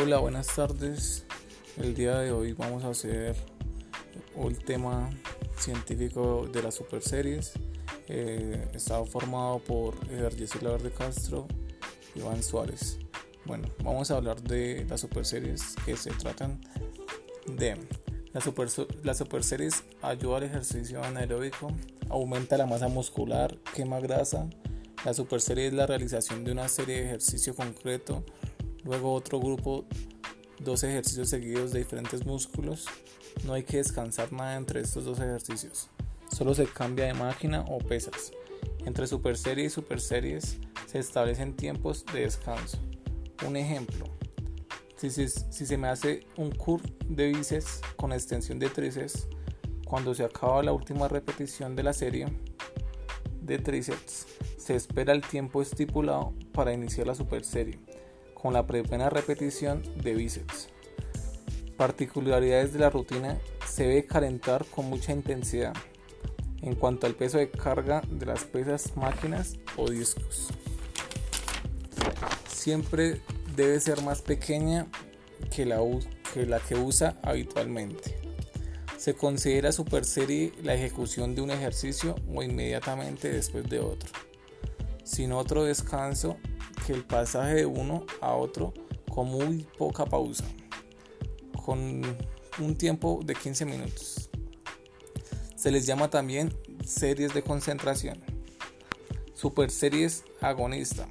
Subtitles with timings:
[0.00, 1.24] Hola, buenas tardes.
[1.76, 3.34] El día de hoy vamos a hacer
[4.36, 5.10] el tema
[5.56, 7.54] científico de las superseries.
[8.06, 11.48] Eh, está formado por Ejercicio Verde Castro
[12.14, 13.00] y Iván Suárez.
[13.44, 16.60] Bueno, vamos a hablar de las superseries que se tratan
[17.48, 17.76] de
[18.32, 18.68] las super,
[19.02, 21.72] la superseries ayuda al ejercicio anaeróbico,
[22.08, 24.48] aumenta la masa muscular, quema grasa.
[25.04, 28.22] La superserie es la realización de una serie de ejercicio concreto
[28.84, 29.84] Luego otro grupo,
[30.60, 32.86] dos ejercicios seguidos de diferentes músculos.
[33.44, 35.90] No hay que descansar nada entre estos dos ejercicios.
[36.30, 38.32] Solo se cambia de máquina o pesas.
[38.84, 42.78] Entre super serie y super series se establecen tiempos de descanso.
[43.46, 44.06] Un ejemplo.
[44.96, 49.28] Si se me hace un curl de bíceps con extensión de tríceps,
[49.86, 52.26] cuando se acaba la última repetición de la serie
[53.42, 57.78] de tríceps, se espera el tiempo estipulado para iniciar la super serie
[58.40, 60.68] con la primera repetición de bíceps.
[61.76, 65.74] Particularidades de la rutina se debe calentar con mucha intensidad
[66.62, 70.48] en cuanto al peso de carga de las pesas, máquinas o discos.
[72.48, 73.20] Siempre
[73.54, 74.86] debe ser más pequeña
[75.54, 75.78] que la,
[76.34, 78.18] que la que usa habitualmente.
[78.96, 84.10] Se considera super serie la ejecución de un ejercicio o inmediatamente después de otro,
[85.04, 86.36] sin otro descanso
[86.92, 88.72] el pasaje de uno a otro
[89.10, 90.44] con muy poca pausa,
[91.64, 92.02] con
[92.58, 94.30] un tiempo de 15 minutos.
[95.56, 96.52] Se les llama también
[96.84, 98.22] series de concentración.
[99.34, 101.08] Super series agonista.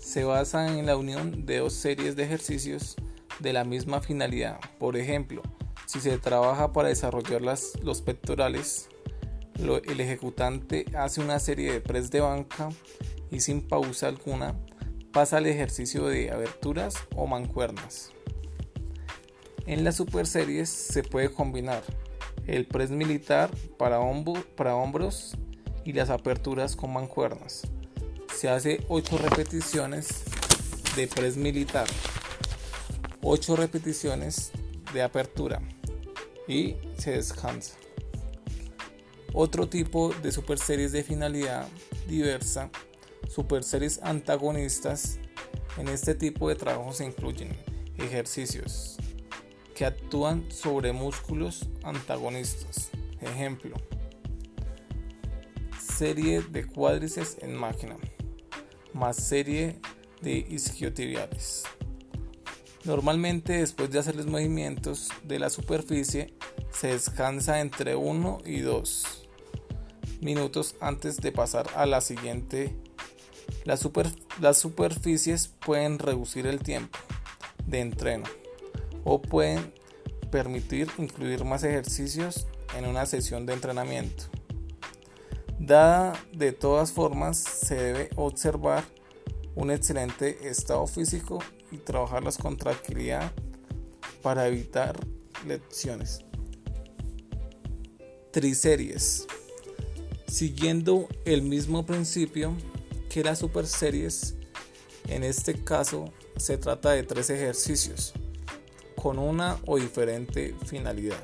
[0.00, 2.96] Se basa en la unión de dos series de ejercicios
[3.38, 4.58] de la misma finalidad.
[4.78, 5.42] Por ejemplo,
[5.86, 8.88] si se trabaja para desarrollar las, los pectorales,
[9.54, 12.70] el ejecutante hace una serie de press de banca
[13.30, 14.56] y sin pausa alguna
[15.12, 18.10] pasa al ejercicio de aberturas o mancuernas.
[19.66, 21.82] En las super series se puede combinar
[22.46, 24.00] el press militar para,
[24.56, 25.36] para hombros
[25.84, 27.62] y las aperturas con mancuernas.
[28.34, 30.24] Se hace 8 repeticiones
[30.96, 31.86] de press militar,
[33.22, 34.50] 8 repeticiones
[34.92, 35.60] de apertura
[36.48, 37.76] y se descansa.
[39.32, 41.68] Otro tipo de super series de finalidad
[42.08, 42.70] diversa
[43.30, 45.20] Superseries antagonistas.
[45.78, 47.56] En este tipo de trabajo se incluyen
[47.96, 48.96] ejercicios
[49.72, 52.90] que actúan sobre músculos antagonistas.
[53.20, 53.76] Ejemplo,
[55.78, 57.96] serie de cuádriceps en máquina,
[58.92, 59.80] más serie
[60.20, 61.62] de isquiotibiales.
[62.84, 66.34] Normalmente después de hacer los movimientos de la superficie
[66.72, 69.28] se descansa entre 1 y 2
[70.20, 72.76] minutos antes de pasar a la siguiente
[73.64, 73.88] las,
[74.40, 76.98] las superficies pueden reducir el tiempo
[77.66, 78.24] de entreno
[79.04, 79.72] o pueden
[80.30, 82.46] permitir incluir más ejercicios
[82.76, 84.24] en una sesión de entrenamiento.
[85.58, 88.84] Dada de todas formas, se debe observar
[89.54, 91.38] un excelente estado físico
[91.70, 93.32] y trabajar las con tranquilidad
[94.22, 94.98] para evitar
[95.46, 96.20] lecciones.
[98.32, 99.26] Triseries.
[100.26, 102.56] Siguiendo el mismo principio,
[103.10, 104.36] que las super series
[105.08, 108.14] en este caso se trata de tres ejercicios
[108.94, 111.22] con una o diferente finalidad.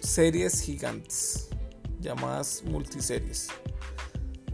[0.00, 1.48] Series gigantes,
[2.00, 3.48] llamadas multiseries.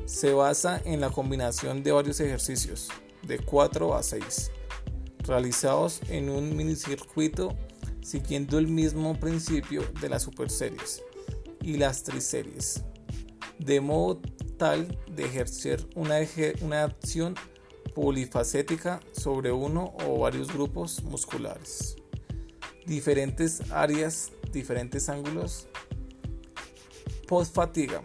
[0.07, 2.89] Se basa en la combinación de varios ejercicios,
[3.23, 4.51] de 4 a 6,
[5.27, 7.55] realizados en un minicircuito
[8.01, 11.03] siguiendo el mismo principio de las super series
[11.61, 12.83] y las triseries,
[13.59, 14.23] de modo
[14.59, 16.19] de ejercer una,
[16.63, 17.37] una acción
[17.95, 21.95] polifacética sobre uno o varios grupos musculares.
[22.85, 25.69] Diferentes áreas, diferentes ángulos.
[27.29, 28.03] Post-fatiga.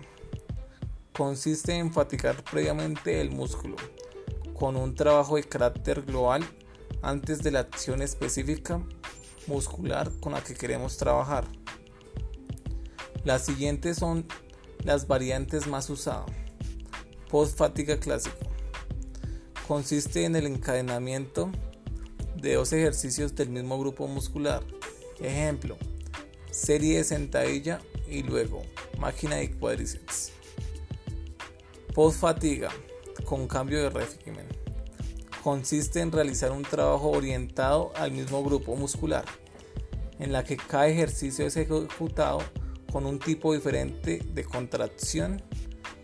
[1.12, 3.75] Consiste en fatigar previamente el músculo
[4.53, 6.44] con un trabajo de carácter global
[7.02, 8.79] antes de la acción específica
[9.47, 11.46] muscular con la que queremos trabajar.
[13.23, 14.28] Las siguientes son
[14.84, 16.42] las variantes más usadas.
[17.34, 18.38] Post-fatiga clásico.
[19.68, 21.50] Consiste en el encadenamiento
[22.35, 24.64] de dos ejercicios del mismo grupo muscular.
[25.20, 25.76] Ejemplo,
[26.52, 28.62] serie de sentadilla y luego
[29.00, 30.32] máquina de cuádriceps.
[31.96, 32.70] Post-fatiga
[33.26, 34.46] con cambio de régimen.
[35.44, 39.26] Consiste en realizar un trabajo orientado al mismo grupo muscular,
[40.20, 42.44] en la que cada ejercicio es ejecutado
[42.91, 45.41] con un tipo diferente de contracción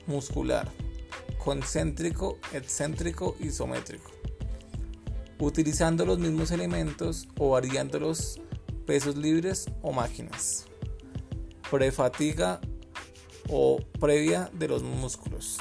[0.07, 0.67] muscular
[1.39, 4.11] concéntrico, excéntrico, isométrico.
[5.39, 8.41] utilizando los mismos elementos o variando los
[8.85, 10.65] pesos libres o máquinas.
[11.71, 12.59] Prefatiga
[13.47, 15.57] o previa de los músculos.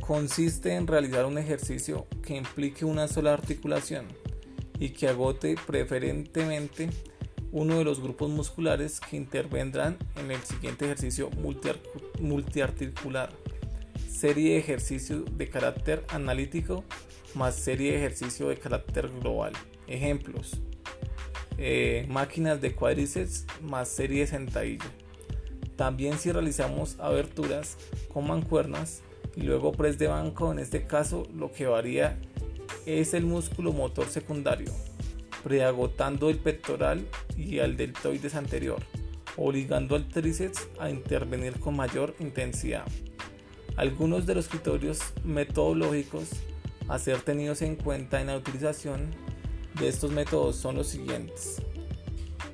[0.00, 4.06] Consiste en realizar un ejercicio que implique una sola articulación
[4.78, 6.88] y que agote preferentemente
[7.50, 11.30] uno de los grupos musculares que intervendrán en el siguiente ejercicio
[12.20, 13.32] multiarticular.
[14.20, 16.84] Serie de ejercicio de carácter analítico
[17.34, 19.54] más serie de ejercicio de carácter global.
[19.86, 20.60] Ejemplos.
[21.56, 24.84] Eh, máquinas de cuádriceps más serie de sentadilla.
[25.74, 27.78] También si realizamos aberturas
[28.12, 29.00] con mancuernas
[29.36, 32.18] y luego press de banco, en este caso lo que varía
[32.84, 34.70] es el músculo motor secundario,
[35.42, 37.06] preagotando el pectoral
[37.38, 38.82] y al deltoides anterior,
[39.38, 42.84] obligando al tríceps a intervenir con mayor intensidad.
[43.80, 46.28] Algunos de los criterios metodológicos
[46.86, 49.08] a ser tenidos en cuenta en la utilización
[49.78, 51.62] de estos métodos son los siguientes.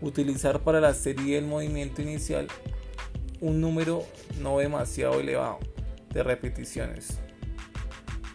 [0.00, 2.46] Utilizar para la serie del movimiento inicial
[3.40, 4.04] un número
[4.40, 5.58] no demasiado elevado
[6.14, 7.18] de repeticiones.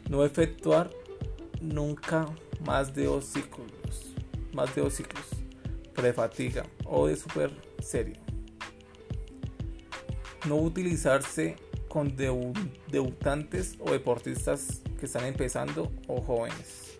[0.09, 0.91] No efectuar
[1.61, 2.25] nunca
[2.65, 4.13] más de dos ciclos,
[4.51, 5.27] más de dos ciclos,
[5.95, 8.19] prefatiga o de super serie.
[10.45, 11.55] No utilizarse
[11.91, 16.95] con debutantes o deportistas que están empezando o jóvenes.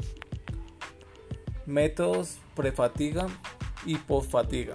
[1.66, 3.28] Métodos prefatiga
[3.86, 4.74] y postfatiga.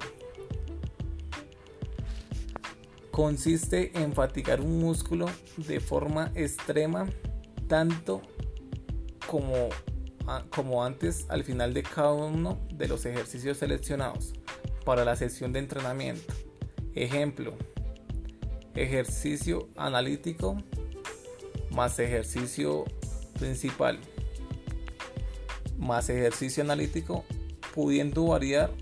[3.10, 5.26] Consiste en fatigar un músculo
[5.58, 7.06] de forma extrema
[7.68, 8.22] tanto
[9.26, 9.68] como,
[10.48, 14.32] como antes al final de cada uno de los ejercicios seleccionados
[14.86, 16.32] para la sesión de entrenamiento.
[16.94, 17.52] Ejemplo,
[18.76, 20.56] ejercicio analítico
[21.70, 22.84] más ejercicio
[23.38, 23.99] principal.
[25.78, 27.25] Más ejercicio analítico
[27.75, 28.73] pudiendo variar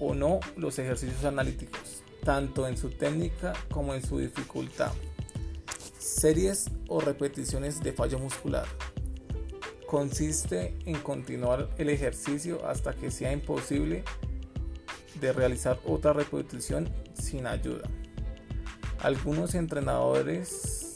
[0.00, 4.92] o no los ejercicios analíticos tanto en su técnica como en su dificultad.
[5.98, 8.66] Series o repeticiones de fallo muscular.
[9.86, 14.04] Consiste en continuar el ejercicio hasta que sea imposible
[15.20, 17.88] de realizar otra repetición sin ayuda
[19.04, 20.94] algunos entrenadores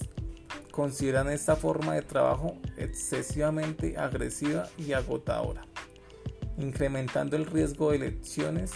[0.71, 5.67] consideran esta forma de trabajo excesivamente agresiva y agotadora,
[6.57, 8.73] incrementando el riesgo de lesiones,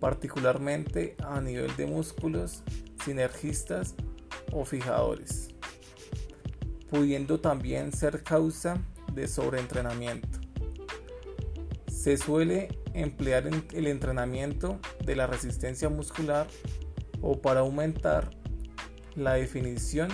[0.00, 2.64] particularmente a nivel de músculos
[3.04, 3.94] sinergistas
[4.50, 5.50] o fijadores,
[6.90, 8.82] pudiendo también ser causa
[9.12, 10.40] de sobreentrenamiento.
[11.86, 16.48] Se suele emplear el entrenamiento de la resistencia muscular
[17.22, 18.30] o para aumentar
[19.16, 20.08] la definición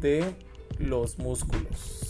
[0.00, 0.34] de
[0.78, 2.03] los músculos.